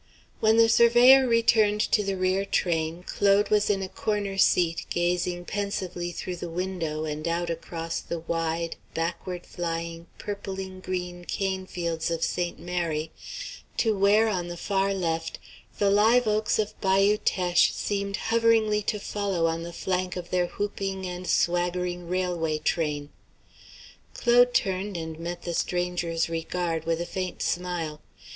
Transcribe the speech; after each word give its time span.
When 0.39 0.57
the 0.57 0.67
surveyor 0.67 1.27
returned 1.27 1.79
to 1.91 2.03
the 2.03 2.17
rear 2.17 2.43
train, 2.43 3.03
Claude 3.05 3.51
was 3.51 3.69
in 3.69 3.83
a 3.83 3.87
corner 3.87 4.35
seat 4.35 4.87
gazing 4.89 5.45
pensively 5.45 6.11
through 6.11 6.37
the 6.37 6.49
window 6.49 7.05
and 7.05 7.27
out 7.27 7.51
across 7.51 7.99
the 7.99 8.17
wide, 8.17 8.77
backward 8.95 9.45
flying, 9.45 10.07
purpling 10.17 10.79
green 10.79 11.23
cane 11.25 11.67
fields 11.67 12.09
of 12.09 12.23
St. 12.23 12.57
Mary, 12.57 13.11
to 13.77 13.95
where 13.95 14.27
on 14.27 14.47
the 14.47 14.57
far 14.57 14.91
left 14.91 15.37
the 15.77 15.91
live 15.91 16.25
oaks 16.25 16.57
of 16.57 16.81
Bayou 16.81 17.17
Teche 17.17 17.71
seemed 17.71 18.17
hoveringly 18.31 18.81
to 18.87 18.99
follow 18.99 19.45
on 19.45 19.61
the 19.61 19.71
flank 19.71 20.15
of 20.15 20.31
their 20.31 20.47
whooping 20.47 21.05
and 21.05 21.27
swaggering 21.27 22.07
railway 22.07 22.57
train. 22.57 23.09
Claude 24.15 24.55
turned 24.55 24.97
and 24.97 25.19
met 25.19 25.43
the 25.43 25.53
stranger's 25.53 26.27
regard 26.27 26.85
with 26.85 26.99
a 26.99 27.05
faint 27.05 27.43
smile. 27.43 28.01